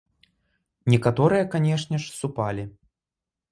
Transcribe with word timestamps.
Некаторыя, 0.93 1.43
канешне 1.53 2.01
ж, 2.07 2.11
супалі. 2.19 2.67